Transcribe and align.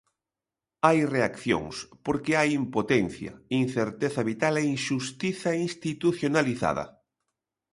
Hai 0.87 0.99
reaccións, 1.15 1.75
porque 2.05 2.31
hai 2.39 2.49
impotencia, 2.61 3.31
incerteza 3.63 4.21
vital 4.31 4.53
e 4.61 4.63
inxustiza 4.75 5.51
institucionalizada. 5.67 6.85